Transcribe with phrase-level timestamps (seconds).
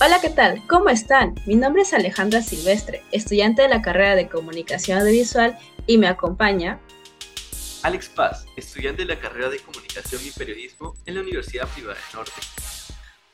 [0.00, 0.64] Hola, ¿qué tal?
[0.68, 1.34] ¿Cómo están?
[1.44, 6.78] Mi nombre es Alejandra Silvestre, estudiante de la carrera de Comunicación Audiovisual y me acompaña
[7.82, 12.14] Alex Paz, estudiante de la carrera de Comunicación y Periodismo en la Universidad Privada del
[12.14, 12.40] Norte.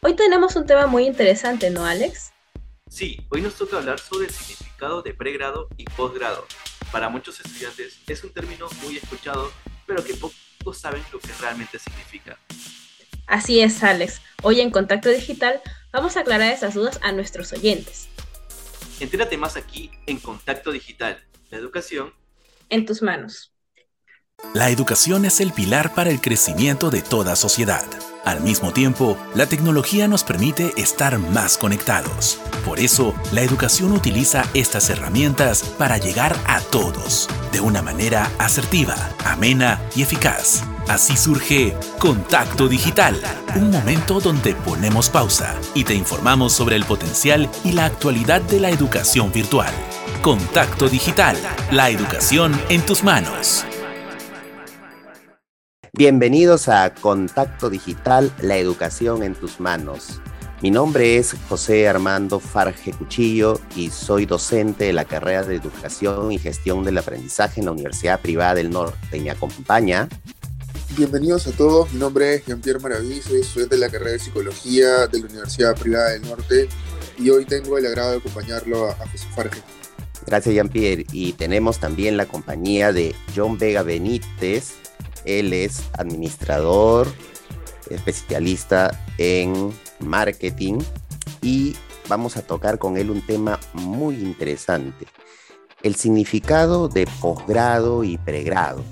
[0.00, 2.32] Hoy tenemos un tema muy interesante, ¿no, Alex?
[2.88, 6.46] Sí, hoy nos toca hablar sobre el significado de pregrado y posgrado.
[6.90, 9.52] Para muchos estudiantes es un término muy escuchado,
[9.86, 12.38] pero que pocos saben lo que realmente significa.
[13.26, 14.22] Así es, Alex.
[14.42, 15.60] Hoy en Contacto Digital
[15.94, 18.08] vamos a aclarar esas dudas a nuestros oyentes.
[19.00, 22.12] Entérate más aquí en Contacto Digital, la educación
[22.68, 23.52] en tus manos.
[24.52, 27.84] La educación es el pilar para el crecimiento de toda sociedad.
[28.24, 32.40] Al mismo tiempo, la tecnología nos permite estar más conectados.
[32.64, 38.96] Por eso, la educación utiliza estas herramientas para llegar a todos, de una manera asertiva,
[39.24, 40.64] amena y eficaz.
[40.88, 43.16] Así surge Contacto Digital,
[43.56, 48.60] un momento donde ponemos pausa y te informamos sobre el potencial y la actualidad de
[48.60, 49.72] la educación virtual.
[50.20, 51.38] Contacto Digital,
[51.70, 53.64] la educación en tus manos.
[55.94, 60.20] Bienvenidos a Contacto Digital, la educación en tus manos.
[60.60, 66.32] Mi nombre es José Armando Farge Cuchillo y soy docente de la carrera de Educación
[66.32, 69.18] y Gestión del Aprendizaje en la Universidad Privada del Norte.
[69.18, 70.08] Y me acompaña
[70.96, 75.08] Bienvenidos a todos, mi nombre es Jean-Pierre Maraví, soy estudiante de la carrera de Psicología
[75.08, 76.68] de la Universidad Privada del Norte
[77.18, 79.60] y hoy tengo el agrado de acompañarlo a, José Farge.
[80.24, 81.04] Gracias Jean-Pierre.
[81.10, 84.74] Y tenemos también la compañía de John Vega Benítez,
[85.24, 87.08] él es administrador,
[87.90, 90.78] especialista en marketing
[91.42, 91.74] y
[92.08, 95.08] vamos a tocar con él un tema muy interesante,
[95.82, 98.84] el significado de posgrado y pregrado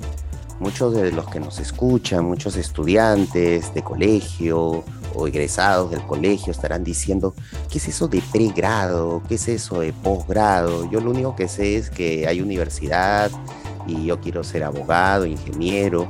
[0.62, 6.84] muchos de los que nos escuchan, muchos estudiantes de colegio o egresados del colegio estarán
[6.84, 7.34] diciendo,
[7.68, 9.22] ¿qué es eso de pregrado?
[9.28, 10.88] ¿Qué es eso de posgrado?
[10.88, 13.32] Yo lo único que sé es que hay universidad
[13.88, 16.06] y yo quiero ser abogado, ingeniero,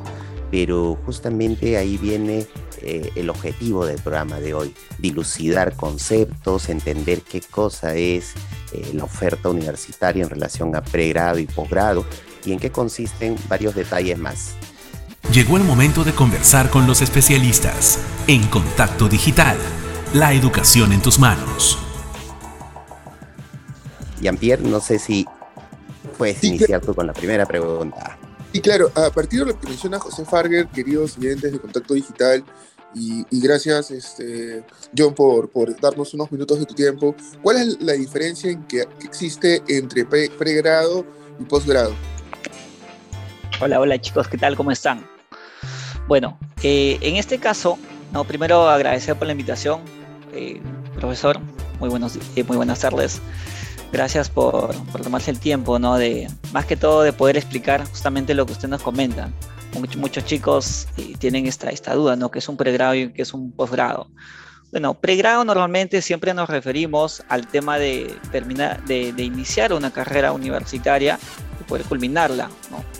[0.50, 2.46] pero justamente ahí viene
[2.82, 8.34] eh, el objetivo del programa de hoy, dilucidar conceptos, entender qué cosa es
[8.74, 12.04] eh, la oferta universitaria en relación a pregrado y posgrado
[12.44, 14.54] y en qué consisten varios detalles más.
[15.32, 19.56] Llegó el momento de conversar con los especialistas en Contacto Digital,
[20.12, 21.78] la educación en tus manos.
[24.20, 25.26] Jean-Pierre, no sé si
[26.18, 28.18] puedes iniciar tú con la primera pregunta.
[28.52, 32.44] Y claro, a partir de lo que menciona José Farger, queridos oyentes de Contacto Digital,
[32.94, 34.64] y, gracias, este,
[34.96, 38.86] John, por, por, darnos unos minutos de tu tiempo, ¿cuál es la diferencia en que,
[39.02, 41.06] existe entre pregrado
[41.40, 41.94] y posgrado?
[43.64, 44.56] Hola, hola chicos, ¿qué tal?
[44.56, 45.06] ¿Cómo están?
[46.08, 47.78] Bueno, eh, en este caso,
[48.10, 49.82] no, primero agradecer por la invitación,
[50.32, 50.60] eh,
[50.96, 51.38] profesor,
[51.78, 53.22] muy, buenos, eh, muy buenas tardes.
[53.92, 55.94] Gracias por, por, tomarse el tiempo, ¿no?
[55.94, 59.30] De, más que todo de poder explicar justamente lo que usted nos comenta.
[59.78, 60.88] Muchos, muchos chicos
[61.20, 62.32] tienen esta, esta duda, ¿no?
[62.32, 64.08] Que es un pregrado y que es un posgrado.
[64.72, 70.32] Bueno, pregrado normalmente siempre nos referimos al tema de, terminar, de, de iniciar una carrera
[70.32, 71.20] universitaria
[71.72, 72.50] poder culminarla.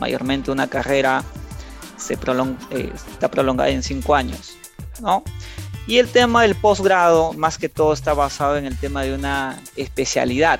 [0.00, 1.22] Mayormente una carrera
[1.98, 4.56] se eh, está prolongada en cinco años.
[5.02, 5.22] ¿no?
[5.86, 9.60] Y el tema del posgrado, más que todo, está basado en el tema de una
[9.76, 10.58] especialidad.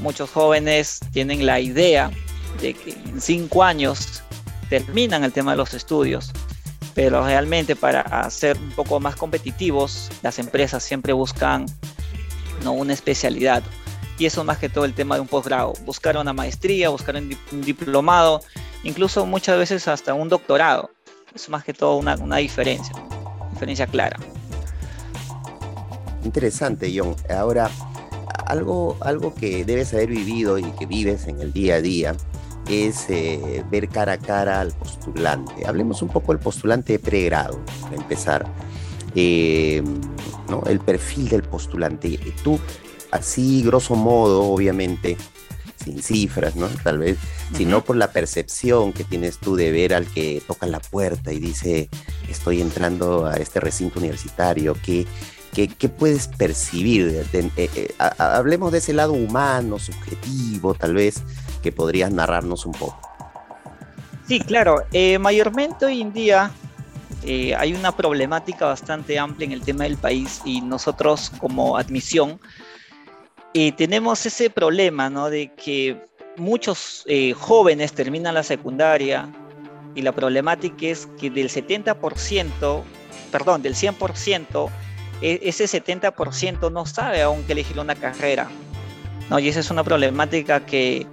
[0.00, 2.10] Muchos jóvenes tienen la idea
[2.62, 4.22] de que en cinco años
[4.70, 6.32] terminan el tema de los estudios,
[6.94, 11.66] pero realmente para ser un poco más competitivos, las empresas siempre buscan
[12.64, 12.72] ¿no?
[12.72, 13.62] una especialidad
[14.18, 17.36] y eso más que todo el tema de un posgrado, buscar una maestría, buscar un,
[17.62, 18.42] diplomado,
[18.82, 20.90] incluso muchas veces hasta un doctorado.
[21.34, 22.94] Es más que todo una, una diferencia,
[23.52, 24.16] diferencia clara.
[26.24, 27.14] Interesante, John.
[27.28, 27.70] Ahora,
[28.46, 32.16] algo, algo que debes haber vivido y que vives en el día a día
[32.68, 35.66] es eh, ver cara a cara al postulante.
[35.66, 38.46] Hablemos un poco del postulante de pregrado, para empezar.
[39.14, 39.82] Eh,
[40.48, 40.62] ¿no?
[40.66, 42.18] El perfil del postulante.
[42.42, 42.58] Tú
[43.16, 45.16] así grosso modo, obviamente,
[45.82, 46.68] sin cifras, ¿no?
[46.82, 47.18] Tal vez,
[47.56, 51.38] sino por la percepción que tienes tú de ver al que toca la puerta y
[51.38, 51.88] dice,
[52.28, 55.06] estoy entrando a este recinto universitario, ¿qué,
[55.52, 57.24] qué, puedes percibir?
[57.32, 61.22] Eh, eh, hablemos de ese lado humano, subjetivo, tal vez,
[61.62, 63.00] que podrías narrarnos un poco.
[64.28, 64.82] Sí, claro.
[64.92, 66.50] Eh, mayormente hoy en día
[67.58, 72.38] hay una problemática bastante amplia en el tema del país y nosotros como admisión
[73.58, 75.30] y tenemos ese problema, ¿no?
[75.30, 75.96] De que
[76.36, 79.32] muchos eh, jóvenes terminan la secundaria
[79.94, 82.82] y la problemática es que del 70%,
[83.32, 84.68] perdón, del 100%,
[85.22, 88.46] e, ese 70% no sabe aún que elegir una carrera.
[89.30, 89.38] ¿no?
[89.38, 91.06] Y esa es una problemática que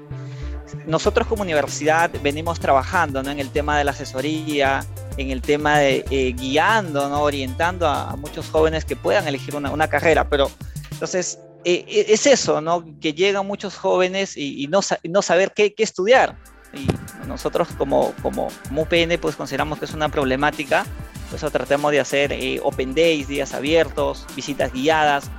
[0.86, 3.32] nosotros como universidad venimos trabajando ¿no?
[3.32, 4.86] en el tema de la asesoría,
[5.16, 7.22] en el tema de eh, guiando, ¿no?
[7.22, 10.52] orientando a, muchos jóvenes que puedan elegir una, una carrera, pero
[10.92, 12.86] entonces eh, eh, es eso, ¿no?
[13.00, 16.38] que llegan muchos jóvenes y, no, no, saber qué, qué, estudiar.
[16.74, 16.88] Y
[17.28, 20.86] nosotros como, como, como, UPN pues consideramos que es una problemática,
[21.30, 25.30] por eso tratamos de hacer open days, días abiertos, visitas guiadas,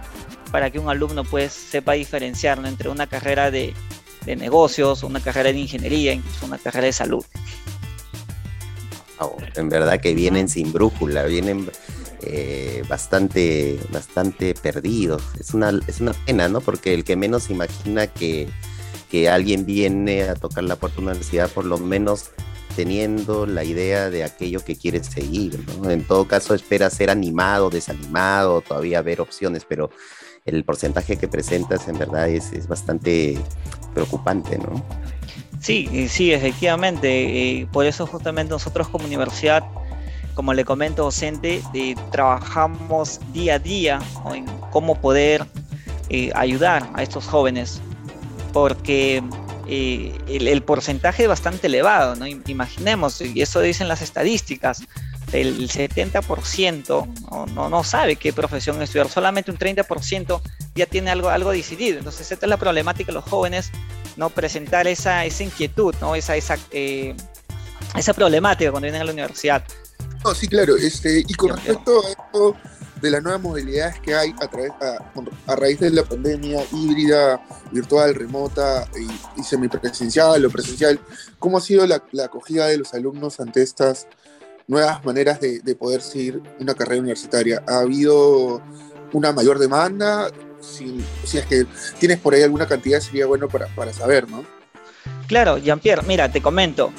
[0.53, 3.75] para que un alumno pues sepa diferenciar entre una carrera de,
[4.25, 7.25] de negocios, una carrera de ingeniería, incluso una carrera de salud.
[9.57, 11.69] en verdad que vienen sin brújula, vienen
[12.27, 15.23] eh, bastante, bastante perdidos.
[15.39, 16.61] Es una, es una pena, ¿no?
[16.61, 18.49] Porque el que menos imagina que,
[19.11, 22.31] que alguien viene a tocar la puerta de una universidad, por lo menos
[22.77, 25.65] teniendo la idea de aquello que quiere seguir.
[25.85, 29.91] En todo caso espera ser animado, desanimado, todavía ver opciones, pero
[30.45, 33.39] el porcentaje que presentas en verdad es, es bastante
[33.95, 34.85] preocupante, ¿no?
[35.61, 37.67] Sí, sí, efectivamente.
[37.73, 39.65] por eso justamente nosotros como universidad,
[40.35, 41.63] como le comento docente,
[42.11, 43.99] trabajamos día a día
[44.33, 45.47] en cómo poder
[46.11, 47.81] eh, ayudar a estos jóvenes,
[48.53, 49.23] porque
[49.67, 52.27] eh, el, porcentaje es bastante elevado, ¿no?
[52.27, 54.83] Imaginemos, y eso dicen las estadísticas,
[55.33, 60.41] el 70% no, no, sabe qué profesión estudiar, solamente un 30%
[60.75, 61.99] ya tiene algo, algo decidido.
[61.99, 63.71] Entonces, esta es la problemática de los jóvenes,
[64.17, 66.15] no presentar esa, esa inquietud, ¿no?
[66.15, 67.17] esa, esa, eh,
[67.97, 69.65] esa problemática cuando vienen a la universidad.
[70.25, 70.77] No, sí, claro.
[70.77, 72.57] Este, y con respecto a esto
[73.01, 74.73] de las nuevas modalidades que hay a, través,
[75.47, 78.89] a, raíz de la pandemia híbrida, virtual, remota
[79.37, 80.99] y, semipresencial o presencial,
[81.39, 84.07] ¿cómo ha sido la, la acogida de los alumnos ante estas
[84.67, 87.63] nuevas maneras de, poder seguir una carrera universitaria.
[87.67, 88.63] ¿Ha habido
[89.13, 90.31] una mayor demanda?
[90.61, 91.67] Si, es que
[91.99, 94.45] tienes por ahí alguna cantidad, sería bueno para, para saber, ¿no?
[95.27, 96.93] Claro, Jean-Pierre, mira, te comento.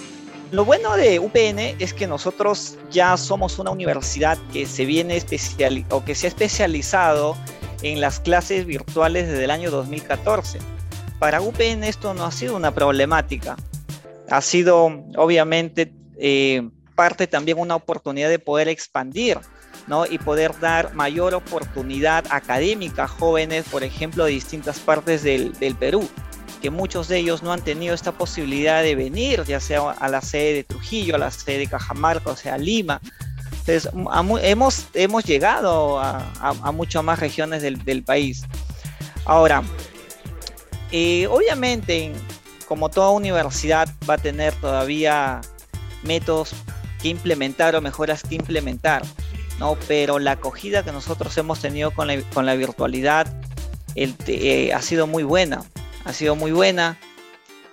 [0.51, 5.85] Lo bueno de UPN es que nosotros ya somos una universidad que se viene especial
[5.89, 7.35] o que se ha especializado
[7.81, 10.59] en las clases virtuales desde el año 2014.
[11.19, 13.55] Para UPN esto no ha sido una problemática.
[14.29, 19.39] Ha sido, obviamente, eh, parte también una oportunidad de poder expandir
[19.87, 20.05] ¿no?
[20.05, 26.07] y poder dar mayor oportunidad académica a jóvenes, por ejemplo, de distintas partes del, Perú,
[26.61, 30.21] que muchos de ellos no han tenido esta posibilidad de venir, ya sea a la
[30.21, 33.01] sede de Trujillo, a la sede de Cajamarca, o sea, a Lima.
[33.51, 33.89] Entonces,
[34.43, 38.43] hemos, hemos llegado a, muchas más regiones del, país.
[39.25, 39.63] Ahora,
[40.91, 42.11] eh, obviamente,
[42.67, 45.41] como toda universidad va a tener todavía
[46.03, 46.53] métodos
[47.09, 49.03] implementar o mejoras que implementar,
[49.59, 49.77] ¿no?
[49.87, 53.27] Pero la acogida que nosotros hemos tenido con la, con la virtualidad
[53.95, 55.63] eh, ha sido muy buena,
[56.05, 56.97] ha sido muy buena.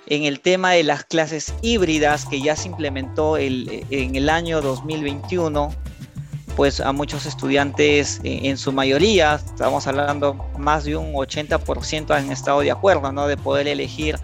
[0.07, 4.61] En el tema de las clases híbridas que ya se implementó el, en el año
[4.61, 5.73] 2021,
[6.57, 12.33] pues a muchos estudiantes, eh, en su mayoría, estamos hablando más de un 80% han
[12.33, 13.27] estado de acuerdo, ¿no?
[13.27, 14.19] De poder elegir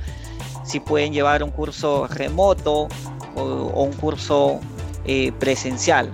[0.65, 2.89] si pueden llevar un curso remoto
[3.35, 3.43] o,
[3.85, 4.61] un curso
[5.05, 6.11] eh, presencial.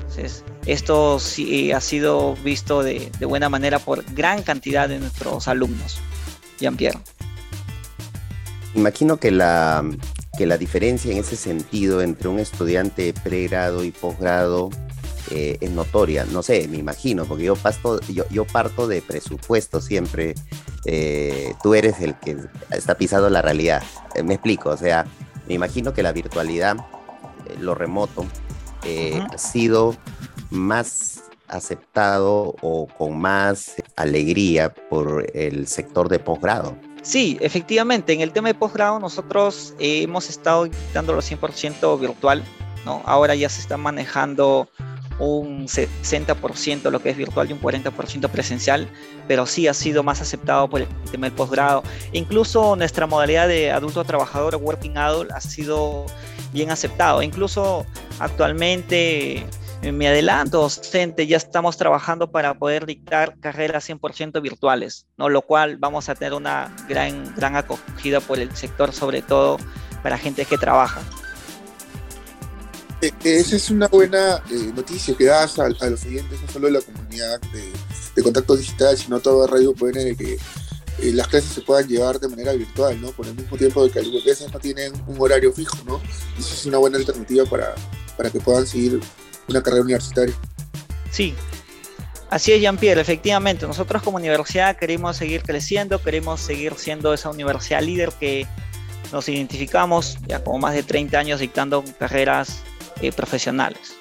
[0.00, 6.00] Entonces, esto sí ha sido visto de, buena manera por gran cantidad de nuestros alumnos.
[6.58, 6.98] Jean-Pierre.
[8.74, 9.84] Imagino que la,
[10.36, 14.70] que la diferencia en ese sentido entre un estudiante pregrado y posgrado
[15.30, 16.24] eh, es notoria.
[16.24, 20.34] No sé, me imagino, porque yo, pasto, yo, yo parto de presupuesto siempre.
[20.84, 22.36] Eh, tú eres el que
[22.70, 23.82] está pisando la realidad.
[24.24, 25.06] me explico, o sea,
[25.46, 26.76] me imagino que la virtualidad
[27.60, 28.26] lo remoto,
[28.84, 29.96] eh, ha sido
[30.50, 36.76] más aceptado o con más alegría por el sector de posgrado.
[37.02, 42.44] Sí, efectivamente, en el tema de posgrado nosotros eh, hemos estado dándolo 100% virtual,
[42.84, 43.02] ¿no?
[43.04, 44.68] Ahora ya se está manejando
[45.18, 48.88] un 60% lo que es virtual y un 40% presencial,
[49.28, 51.82] pero sí ha sido más aceptado por el tema del posgrado.
[52.12, 56.06] Incluso nuestra modalidad de adulto trabajador, working adult, ha sido
[56.52, 57.22] bien aceptado.
[57.22, 57.84] Incluso
[58.18, 59.46] actualmente
[59.90, 65.28] me adelanto, docente, ya estamos trabajando para poder dictar carreras 100% virtuales, ¿no?
[65.28, 69.58] lo cual vamos a tener una gran, gran acogida por el sector, sobre todo
[70.02, 71.00] para gente que trabaja.
[73.00, 76.74] Eh, esa es una buena eh, noticia que das a, los oyentes, no solo de
[76.74, 77.72] la comunidad de,
[78.14, 82.28] de contacto digital, sino todo Radio Pueden que eh, las clases se puedan llevar de
[82.28, 83.10] manera virtual, ¿no?
[83.10, 86.00] Por el mismo tiempo de que algunas veces no tienen un horario fijo, ¿no?
[86.36, 87.74] Y eso es una buena alternativa para,
[88.16, 89.00] para que puedan seguir
[89.52, 90.34] una carrera universitaria.
[91.10, 91.34] Sí,
[92.32, 93.66] Así es, Jean-Pierre, efectivamente.
[93.66, 98.46] Nosotros como universidad queremos seguir creciendo, queremos seguir siendo esa universidad líder que
[99.12, 102.62] nos identificamos ya como más de 30 años dictando carreras
[103.02, 103.96] eh, profesionales.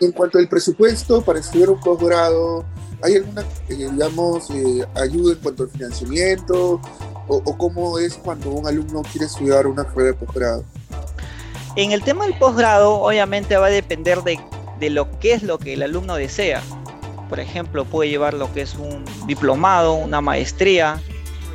[0.00, 2.64] En cuanto al presupuesto para estudiar un posgrado,
[3.02, 6.80] ¿hay alguna, eh, digamos, eh, ayuda en cuanto al financiamiento?
[7.28, 10.64] O, cómo es cuando un alumno quiere estudiar una carrera de posgrado?
[11.76, 14.40] En el tema del posgrado, obviamente va a depender de,
[14.80, 16.62] de lo que es lo que el alumno desea.
[17.28, 21.00] Por ejemplo, puede llevar lo que es un diplomado, una maestría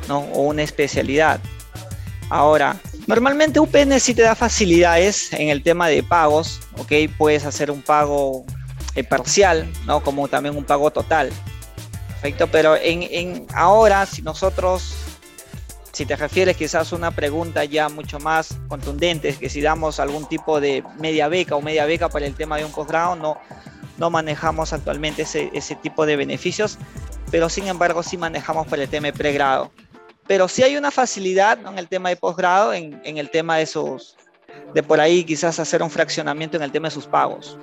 [0.08, 0.20] ¿no?
[0.20, 1.40] o una especialidad.
[2.30, 6.92] Ahora, normalmente UPN sí te da facilidades en el tema de pagos, ¿ok?
[7.18, 8.44] Puedes hacer un pago
[8.94, 10.02] eh, parcial, ¿no?
[10.02, 11.30] Como también un pago total.
[12.08, 14.94] Perfecto, pero en, ahora, si nosotros,
[15.94, 20.00] si te refieres quizás a una pregunta ya mucho más contundente, es que si damos
[20.00, 23.38] algún tipo de media beca o media beca para el tema de un posgrado, no,
[23.96, 26.78] no manejamos actualmente ese, ese tipo de beneficios,
[27.30, 29.70] pero sin embargo sí manejamos para el tema de pregrado
[30.26, 33.66] pero sí hay una facilidad en el tema de posgrado, en, en, el tema de
[33.66, 34.16] sus,
[34.72, 37.58] de por ahí quizás hacer un fraccionamiento en el tema de sus pagos.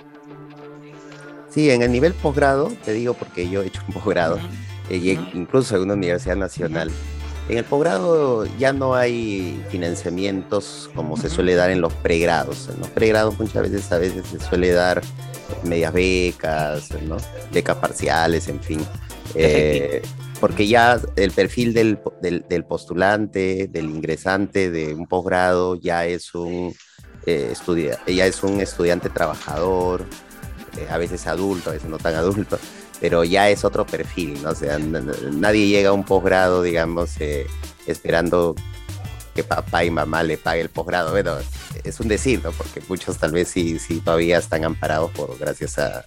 [1.50, 4.40] Sí, en el nivel posgrado, te digo porque yo he hecho un posgrado,
[4.90, 6.92] eh, incluso en una universidad nacional.
[7.52, 12.70] En el posgrado ya no hay financiamientos como se suele dar en los pregrados.
[12.74, 15.02] En los pregrados muchas veces a veces se suele dar
[15.66, 17.18] medias becas, ¿no?
[17.52, 18.80] becas parciales, en fin.
[19.36, 20.02] Eh,
[20.40, 26.74] porque ya el perfil del, del, postulante, del ingresante de un posgrado ya es un,
[27.26, 27.54] eh,
[28.08, 30.06] ya es un estudiante trabajador,
[30.78, 32.58] eh, a veces adulto, a veces no tan adulto,
[33.02, 34.52] pero ya es otro perfil, ¿no?
[34.52, 37.48] O sea, nadie llega a un posgrado, digamos, eh,
[37.88, 38.56] esperando
[39.36, 41.12] que papá y mamá le pague el posgrado.
[41.12, 41.36] Bueno,
[41.84, 42.52] es un decir, ¿no?
[42.52, 46.06] Porque muchos tal vez sí, sí todavía están amparados por gracias a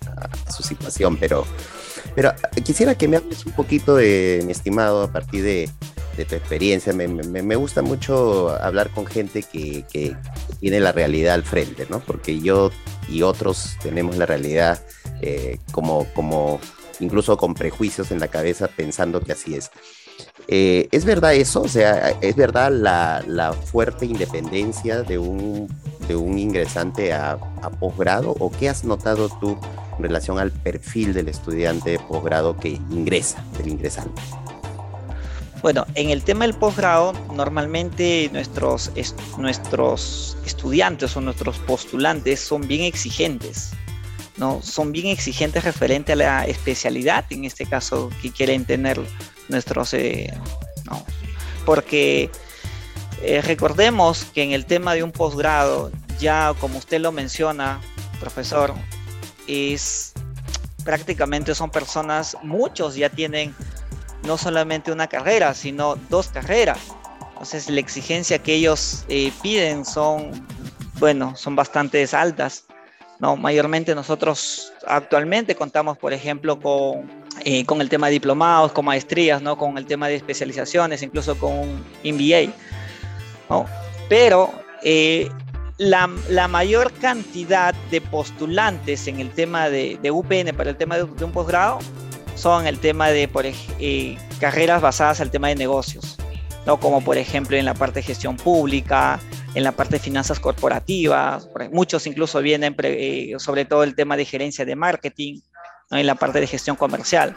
[0.50, 1.44] su situación, pero
[2.14, 5.70] pero eh, quisiera que me hables un poquito de, mi estimado, a partir de,
[6.16, 6.92] tu experiencia.
[6.92, 9.84] Me, gusta mucho hablar con gente que,
[10.60, 12.00] tiene la realidad al frente, ¿no?
[12.00, 12.70] Porque yo
[13.08, 14.80] y otros tenemos la realidad
[15.20, 16.60] eh, como, como
[17.00, 19.70] incluso con prejuicios en la cabeza pensando que así es.
[20.48, 21.62] Eh, ¿Es verdad eso?
[21.62, 25.68] O sea, ¿es verdad la, fuerte independencia de un,
[26.08, 27.38] ingresante a,
[27.80, 28.36] posgrado?
[28.38, 29.58] ¿O qué has notado tú
[29.96, 34.20] en relación al perfil del estudiante de posgrado que ingresa, del ingresante?
[35.62, 38.92] Bueno, en el tema del posgrado, normalmente nuestros
[40.44, 43.70] estudiantes o nuestros postulantes son bien exigentes,
[44.36, 44.60] ¿no?
[44.62, 49.00] Son bien exigentes referente a la especialidad, en este caso, que quieren tener
[49.48, 50.32] nuestros, eh,
[50.84, 51.04] ¿no?
[51.64, 52.30] Porque
[53.22, 57.80] eh, recordemos que en el tema de un posgrado, ya como usted lo menciona,
[58.20, 58.74] profesor,
[59.46, 60.12] es
[60.84, 63.54] prácticamente son personas, muchos ya tienen
[64.24, 66.78] no solamente una carrera, sino dos carreras.
[67.32, 70.46] Entonces la exigencia que ellos eh, piden son,
[70.98, 72.64] bueno, son bastante altas.
[73.18, 73.36] ¿No?
[73.36, 77.10] Mayormente nosotros actualmente contamos, por ejemplo, con,
[77.44, 79.56] eh, con el tema de diplomados, con maestrías, ¿no?
[79.56, 82.52] con el tema de especializaciones, incluso con un MBA.
[83.48, 83.66] ¿no?
[84.08, 84.52] Pero
[84.82, 85.28] eh,
[85.78, 86.06] la,
[86.48, 91.78] mayor cantidad de postulantes en el tema de, UPN para el tema de, un posgrado
[92.36, 93.28] son el tema de
[93.78, 96.16] eh, carreras basadas el tema de negocios,
[96.66, 96.78] ¿no?
[96.78, 99.20] como por ejemplo en la parte de gestión pública,
[99.54, 104.24] en la parte de finanzas corporativas, muchos incluso vienen eh, sobre todo el tema de
[104.24, 105.40] gerencia de marketing,
[105.90, 107.34] en la parte de gestión comercial,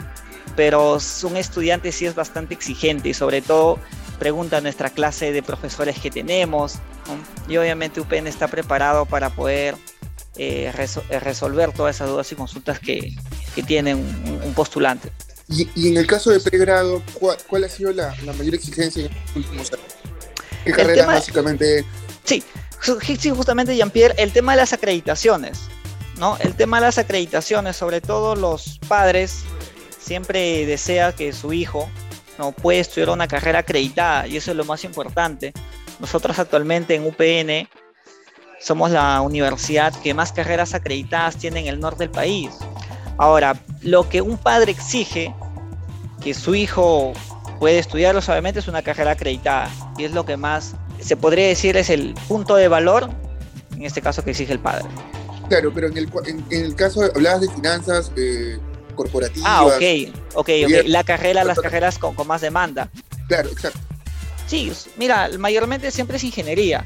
[0.56, 3.78] pero un estudiante sí es bastante exigente y sobre todo
[4.18, 6.74] pregunta nuestra clase de profesores que tenemos.
[7.48, 9.76] Y obviamente UPN está preparado para poder
[10.36, 10.72] eh,
[11.10, 13.14] eh, resolver todas esas dudas y consultas que,
[13.54, 15.12] que tiene un, postulante.
[15.48, 17.02] Y, en el caso de pregrado,
[17.48, 19.86] ¿cuál, ha sido la, mayor exigencia en los últimos años?
[20.64, 21.84] ¿Qué carreras básicamente?
[22.28, 22.44] Sí,
[23.18, 25.62] sí, justamente Jean-Pierre, el tema de las acreditaciones.
[26.18, 26.36] ¿no?
[26.40, 29.44] El tema de las acreditaciones, sobre todo los padres
[29.98, 31.88] siempre desea que su hijo
[32.38, 35.54] no puede estudiar una carrera acreditada y eso es lo más importante.
[36.00, 37.66] Nosotros actualmente en UPN
[38.60, 42.50] somos la universidad que más carreras acreditadas tiene en el norte del país.
[43.16, 45.34] Ahora, lo que un padre exige
[46.22, 47.14] que su hijo
[47.58, 51.76] puede estudiarlo obviamente es una carrera acreditada y es lo que más se podría decir
[51.76, 53.10] es el punto de valor
[53.78, 54.88] en este caso que exige el padre.
[55.48, 58.58] Claro, pero en el, en, el caso, hablabas de finanzas, eh,
[58.94, 59.48] corporativas.
[59.48, 59.82] Ah, ok,
[60.34, 60.86] ok, ok.
[60.86, 62.90] La carrera, las carreras con, más demanda.
[63.28, 63.78] Claro, exacto.
[64.46, 66.84] Sí, mira, mayormente siempre es ingeniería.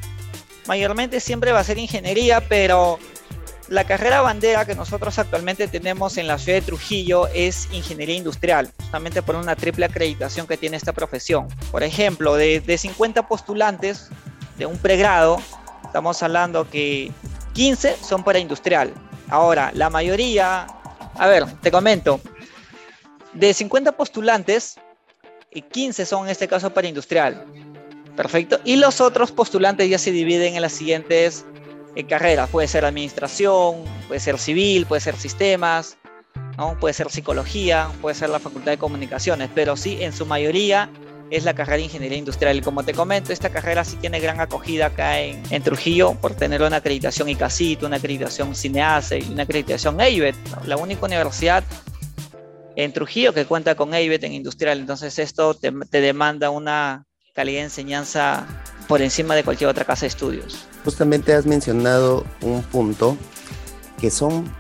[0.67, 2.99] Mayormente siempre va a ser ingeniería, pero
[3.73, 8.71] la carrera bandera que nosotros actualmente tenemos en la ciudad de Trujillo es ingeniería industrial,
[8.79, 11.49] justamente por una triple acreditación que tiene esta profesión.
[11.71, 14.11] Por ejemplo, de, de 50 postulantes
[14.59, 15.39] de un pregrado,
[15.87, 17.11] estamos hablando que
[17.55, 18.93] 15 son para industrial.
[19.31, 20.67] Ahora, la mayoría,
[21.15, 22.21] a ver, te comento,
[23.33, 24.77] de 50 postulantes,
[25.71, 27.47] 15 son en este caso para industrial.
[28.17, 28.61] Perfecto.
[28.65, 31.47] Y los otros postulantes ya se dividen en las siguientes
[31.95, 32.49] eh, carreras.
[32.51, 35.97] Puede ser administración, puede ser civil, puede ser sistemas,
[36.57, 36.79] ¿no?
[36.79, 40.91] puede ser psicología, puede ser la facultad de comunicaciones, pero sí, en su mayoría
[41.33, 42.59] es la carrera de ingeniería industrial.
[42.59, 46.63] Y como te comento, esta carrera sí tiene gran acogida acá en, Trujillo por tener
[46.63, 50.37] una acreditación ICACIT, una acreditación CINEACE y una acreditación EIBET.
[50.67, 51.65] La única universidad
[52.77, 54.79] en Trujillo que cuenta con EIBET en industrial.
[54.79, 58.47] Entonces esto te, demanda una calidad de enseñanza
[58.87, 60.67] por encima de cualquier otra casa de estudios.
[60.85, 63.17] Justamente has mencionado un punto
[64.01, 64.53] que son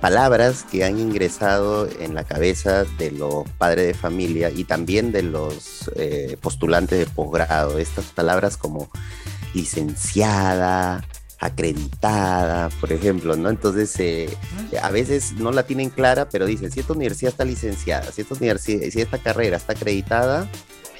[0.00, 5.22] palabras que han ingresado en la cabeza de los padres de familia y también de
[5.22, 7.78] los eh, postulantes de posgrado.
[7.78, 8.88] Estas palabras como
[9.54, 11.04] licenciada,
[11.38, 13.50] acreditada, por ejemplo, ¿no?
[13.50, 14.28] Entonces, eh,
[14.80, 18.34] a veces no la tienen clara, pero dicen, si esta universidad está licenciada, si esta,
[18.34, 20.48] universidad, si esta carrera está acreditada,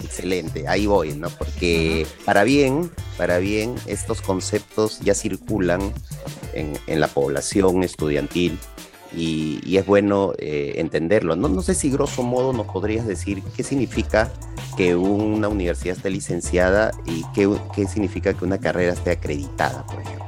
[0.02, 1.30] excelente, ahí voy, ¿no?
[1.30, 5.80] Porque para bien, para bien, estos conceptos ya circulan
[6.54, 8.58] en, en la población estudiantil
[9.16, 11.36] y, es bueno eh, entenderlo.
[11.36, 14.30] No, no sé si grosso modo nos podrías decir qué significa
[14.76, 20.00] que una universidad esté licenciada y qué, qué significa que una carrera esté acreditada, por
[20.00, 20.26] ejemplo.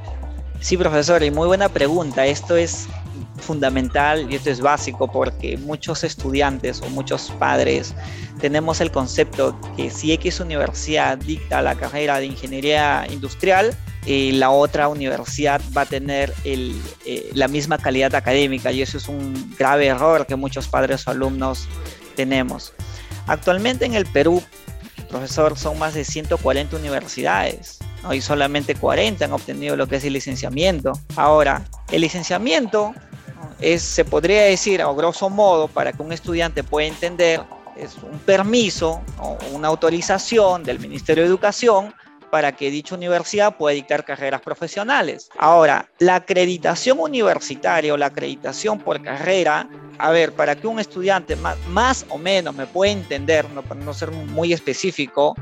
[0.61, 2.27] Sí, profesor, y muy buena pregunta.
[2.27, 2.89] Esto es
[3.39, 7.95] fundamental y esto es básico porque muchos estudiantes o muchos padres
[8.41, 13.77] tenemos el concepto que si X universidad dicta la carrera de ingeniería industrial,
[14.07, 19.09] eh, la otra universidad va a tener eh, la misma calidad académica y eso es
[19.09, 21.69] un grave error que muchos padres o alumnos
[22.15, 22.73] tenemos.
[23.27, 24.43] Actualmente en el Perú,
[25.11, 27.79] profesor, son más de 140 universidades
[28.13, 30.93] y solamente 40 han obtenido lo que es el licenciamiento.
[31.17, 32.95] Ahora, el licenciamiento
[33.61, 37.43] es, se podría decir, a grosso modo, para que un estudiante pueda entender,
[37.77, 41.95] es un permiso o una autorización del Ministerio de Educación
[42.31, 45.31] para que dicha universidad pueda dictar carreras profesionales.
[45.39, 51.37] Ahora, la acreditación universitaria o la acreditación por carrera, a ver, para que un estudiante
[51.37, 55.35] más, más o menos me pueda entender, no, para no ser muy específico,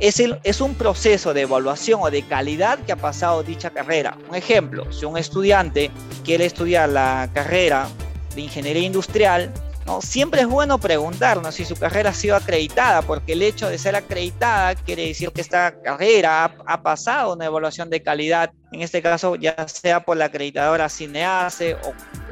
[0.00, 4.16] es, un proceso de evaluación o de calidad que ha pasado dicha carrera.
[4.28, 5.90] Un ejemplo, si un estudiante
[6.24, 7.88] quiere estudiar la carrera
[8.34, 9.52] de ingeniería industrial.
[10.00, 13.94] Siempre es bueno preguntarnos si su carrera ha sido acreditada, porque el hecho de ser
[13.94, 19.36] acreditada quiere decir que esta carrera ha, pasado una evaluación de calidad, en este caso
[19.36, 21.76] ya sea por la acreditadora Cineace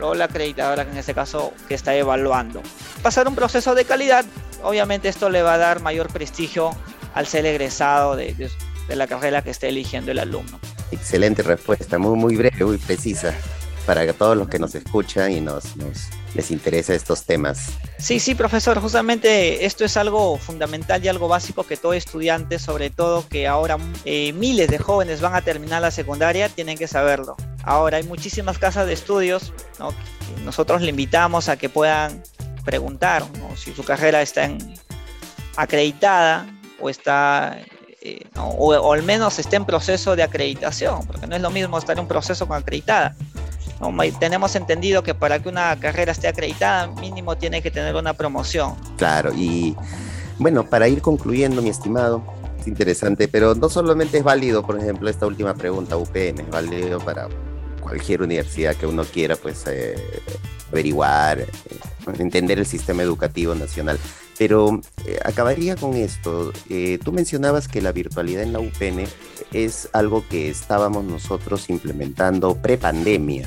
[0.00, 2.62] o, o la acreditadora en este caso que está evaluando.
[3.02, 4.24] Pasar un proceso de calidad,
[4.62, 6.74] obviamente esto le va a dar mayor prestigio
[7.14, 10.60] al ser egresado de, de, la carrera que esté eligiendo el alumno.
[10.90, 13.34] Excelente respuesta, muy, muy breve, muy precisa
[13.86, 17.70] para todos los que nos escuchan y nos, nos, les interesa estos temas.
[17.98, 22.90] Sí, sí, profesor, justamente esto es algo fundamental y algo básico que todo estudiante, sobre
[22.90, 27.36] todo que ahora eh, miles de jóvenes van a terminar la secundaria, tienen que saberlo.
[27.64, 29.92] Ahora hay muchísimas casas de estudios, ¿no?
[30.44, 32.22] nosotros le invitamos a que puedan
[32.64, 33.24] preguntar
[33.56, 34.58] si su carrera está en,
[35.56, 36.46] acreditada
[36.82, 37.58] o está
[38.02, 41.96] eh, o, al menos esté en proceso de acreditación, porque no es lo mismo estar
[41.96, 43.14] en un proceso con acreditada.
[44.18, 48.74] Tenemos entendido que para que una carrera esté acreditada, mínimo tiene que tener una promoción.
[48.96, 49.76] Claro, y
[50.38, 52.22] bueno, para ir concluyendo, mi estimado,
[52.60, 56.98] es interesante, pero no solamente es válido, por ejemplo, esta última pregunta, UPN, es válido
[57.00, 57.28] para
[57.80, 59.96] cualquier universidad que uno quiera, pues, eh,
[60.70, 61.48] averiguar, eh,
[62.18, 63.98] entender el sistema educativo nacional.
[64.42, 66.52] Pero eh, acabaría con esto.
[66.68, 69.04] Eh, tú mencionabas que la virtualidad en la UPN
[69.52, 73.46] es algo que estábamos nosotros implementando pre-pandemia.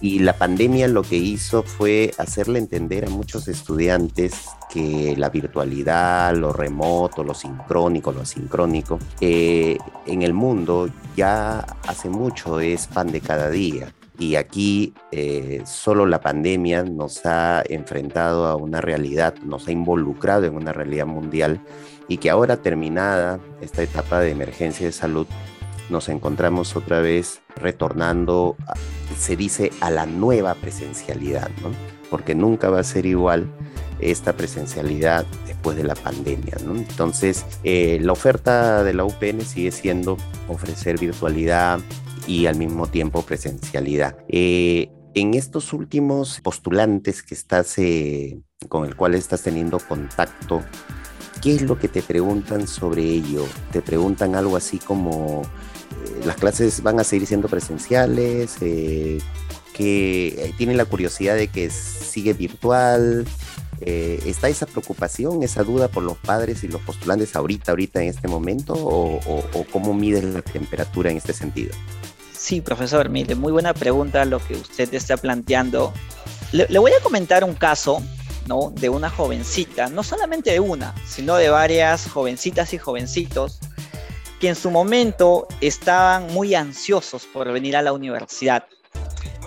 [0.00, 4.34] Y la pandemia lo que hizo fue hacerle entender a muchos estudiantes
[4.72, 12.08] que la virtualidad, lo remoto, lo sincrónico, lo asincrónico, eh, en el mundo ya hace
[12.08, 13.92] mucho es pan de cada día.
[14.18, 20.44] Y aquí eh, solo la pandemia nos ha enfrentado a una realidad, nos ha involucrado
[20.46, 21.60] en una realidad mundial
[22.08, 25.26] y que ahora terminada esta etapa de emergencia de salud,
[25.90, 28.56] nos encontramos otra vez retornando,
[29.16, 31.70] se dice, a la nueva presencialidad, ¿no?
[32.10, 33.46] porque nunca va a ser igual
[34.00, 36.56] esta presencialidad después de la pandemia.
[36.64, 36.76] ¿no?
[36.76, 40.16] Entonces, eh, la oferta de la UPN sigue siendo
[40.48, 41.80] ofrecer virtualidad
[42.26, 44.16] y al mismo tiempo presencialidad.
[44.28, 50.62] Eh, en estos últimos postulantes que estás, eh, con el cual estás teniendo contacto,
[51.40, 53.46] ¿qué es lo que te preguntan sobre ello?
[53.72, 58.58] ¿Te preguntan algo así como eh, las clases van a seguir siendo presenciales?
[58.60, 59.18] Eh,
[59.72, 63.26] que tienen la curiosidad de que sigue virtual.
[63.78, 68.26] ¿Está esa preocupación, esa duda por los padres y los postulantes ahorita, ahorita en este
[68.26, 68.72] momento?
[68.72, 69.20] ¿O,
[69.52, 71.74] o cómo mides la temperatura en este sentido?
[72.36, 75.92] Sí, profesor, mire, muy buena pregunta lo que usted está planteando.
[76.52, 78.02] Le, voy a comentar un caso.
[78.76, 83.58] De una jovencita, no solamente de una, sino de varias jovencitas y jovencitos
[84.38, 88.64] que en su momento estaban muy ansiosos por venir a la universidad.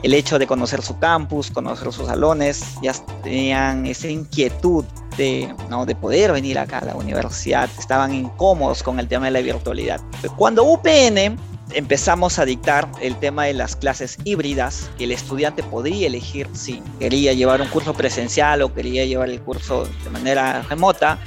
[0.03, 2.91] El hecho de conocer su campus, conocer sus salones, ya
[3.23, 4.83] tenían esa inquietud
[5.15, 5.85] de, ¿no?
[5.85, 10.01] de poder venir acá a la universidad, estaban incómodos con el tema de la virtualidad.
[10.35, 11.39] Cuando UPN
[11.73, 16.81] empezamos a dictar el tema de las clases híbridas, que el estudiante podría elegir si
[16.99, 21.19] quería llevar un curso presencial o quería llevar el curso de manera remota,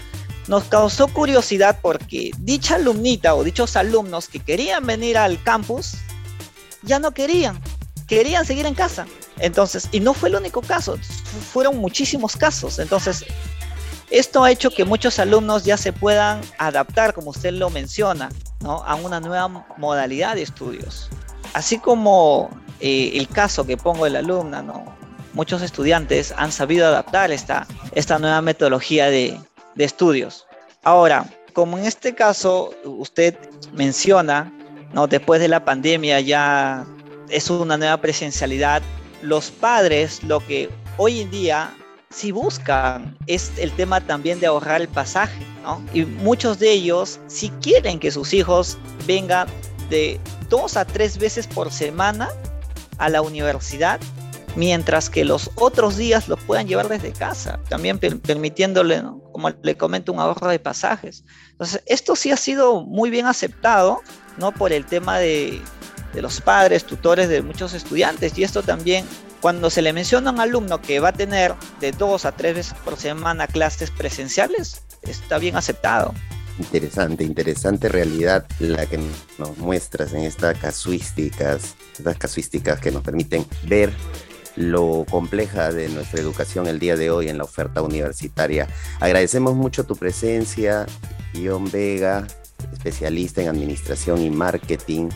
[0.48, 5.94] nos causó curiosidad porque dicha alumnita o dichos alumnos que querían venir al campus
[6.82, 7.60] ya no querían,
[8.08, 9.06] querían seguir en casa.
[9.38, 10.98] Entonces, y no fue el único caso,
[11.52, 12.78] fueron muchísimos casos.
[12.78, 13.24] Entonces,
[14.10, 18.28] esto ha hecho que muchos alumnos ya se puedan adaptar, como usted lo menciona,
[18.64, 21.08] a una nueva modalidad de estudios.
[21.54, 24.64] Así como eh, el caso que pongo de la alumna,
[25.34, 29.38] muchos estudiantes han sabido adaptar esta, esta nueva metodología de,
[29.74, 30.46] de estudios.
[30.82, 33.36] Ahora, como en este caso usted
[33.72, 34.52] menciona,
[35.08, 36.86] después de la pandemia ya
[37.28, 38.82] es una nueva presencialidad,
[39.22, 41.74] los padres lo que hoy en día
[42.12, 45.82] si buscan es el tema también de ahorrar el pasaje, ¿no?
[45.92, 49.48] Y muchos de ellos, si quieren que sus hijos vengan
[49.88, 52.28] de dos a tres veces por semana
[52.98, 54.00] a la universidad,
[54.54, 60.12] mientras que los otros días los puedan llevar desde casa, también permitiéndole, como le comento,
[60.12, 61.24] un ahorro de pasajes.
[61.52, 64.02] Entonces, esto sí ha sido muy bien aceptado,
[64.38, 64.52] ¿no?
[64.52, 65.60] Por el tema de,
[66.12, 69.06] de los padres, tutores de muchos estudiantes, y esto también
[69.42, 72.54] cuando se le menciona a un alumno que va a tener de dos a tres
[72.54, 76.14] veces por semana clases presenciales, está bien aceptado.
[76.60, 79.00] Interesante, interesante realidad la que
[79.38, 83.92] nos muestras en estas casuísticas, estas casuísticas que nos permiten ver
[84.54, 88.68] lo compleja de nuestra educación el día de hoy en la oferta universitaria.
[89.00, 90.86] Agradecemos mucho tu presencia,
[91.34, 92.28] Ion Vega,
[92.72, 95.08] especialista en administración y marketing,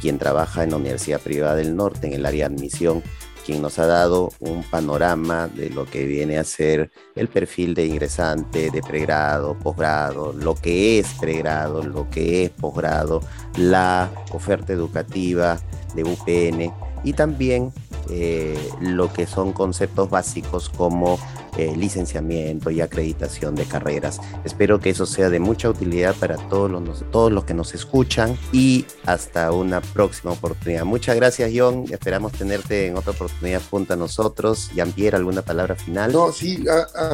[0.00, 3.02] quien trabaja en la Universidad Privada del Norte en el área de admisión
[3.46, 7.86] quien nos ha dado un panorama de lo que viene a ser el perfil de
[7.86, 13.20] ingresante, de pregrado, posgrado, lo que es pregrado, lo que es posgrado,
[13.56, 15.60] la oferta educativa
[15.94, 16.72] de UPN
[17.04, 17.72] y también
[18.10, 21.18] eh, lo que son conceptos básicos como
[21.56, 24.20] eh, licenciamiento y acreditación de carreras.
[24.44, 28.38] Espero que eso sea de mucha utilidad para todos los, todos los que nos escuchan
[28.52, 30.84] y hasta una próxima oportunidad.
[30.84, 31.84] Muchas gracias, John.
[31.90, 34.70] Esperamos tenerte en otra oportunidad junto a nosotros.
[34.74, 36.12] Jean-Pierre, ¿alguna palabra final?
[36.12, 36.62] No, sí,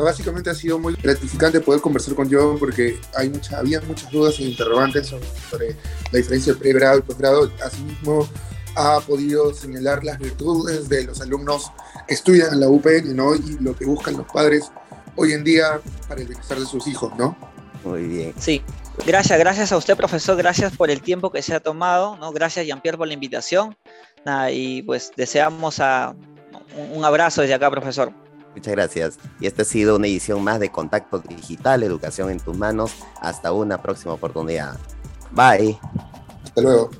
[0.02, 4.38] básicamente ha sido muy gratificante poder conversar con John porque hay mucha, había muchas dudas
[4.40, 5.76] e interrogantes sobre
[6.10, 7.50] la diferencia de pregrado y posgrado.
[7.64, 8.28] Asimismo,
[8.76, 11.70] ha podido señalar las virtudes de los alumnos
[12.06, 13.34] que estudian en la UPN, ¿no?
[13.34, 14.70] Y lo que buscan los padres
[15.16, 17.36] hoy en día para el bienestar de sus hijos, ¿no?
[17.84, 18.34] Muy bien.
[18.38, 18.62] Sí,
[19.06, 22.32] gracias, gracias a usted, profesor, gracias por el tiempo que se ha tomado, ¿no?
[22.32, 23.76] Gracias, Jean-Pierre, por la invitación.
[24.50, 26.14] y pues deseamos a,
[26.94, 28.12] un abrazo desde acá, profesor.
[28.54, 29.18] Muchas gracias.
[29.40, 32.92] Y esta ha sido una edición más de Contacto Digital, Educación en tus manos.
[33.20, 34.78] Hasta una próxima oportunidad.
[35.32, 35.78] Bye.
[36.44, 36.90] Hasta luego.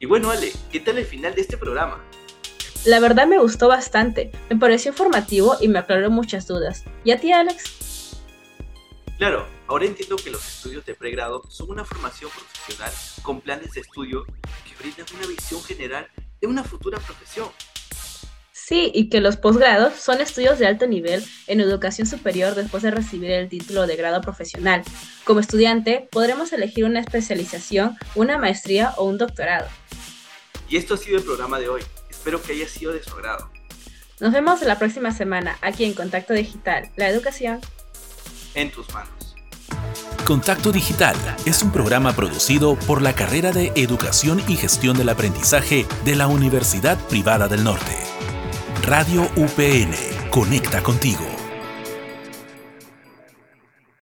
[0.00, 2.04] Y bueno, Ale, ¿qué tal el final de este programa?
[2.84, 6.84] La verdad me gustó bastante, me pareció informativo y me aclaró muchas dudas.
[7.02, 8.20] ¿Y a ti, Alex?
[9.18, 13.80] Claro, ahora entiendo que los estudios de pregrado son una formación profesional con planes de
[13.80, 16.06] estudio que brindan una visión general
[16.40, 17.48] de una futura profesión.
[18.68, 22.90] Sí, y que los posgrados son estudios de alto nivel en educación superior después de
[22.90, 24.82] recibir el título de grado profesional.
[25.24, 29.66] Como estudiante, podremos elegir una especialización, una maestría o un doctorado.
[30.68, 31.82] Y esto ha sido el programa de hoy.
[32.10, 33.50] Espero que haya sido de su agrado.
[34.20, 37.62] Nos vemos la próxima semana aquí en Contacto Digital, la educación
[38.54, 39.34] en tus manos.
[40.26, 45.86] Contacto Digital es un programa producido por la carrera de Educación y Gestión del Aprendizaje
[46.04, 48.17] de la Universidad Privada del Norte.
[48.82, 49.92] Radio UPN,
[50.30, 51.37] conecta contigo.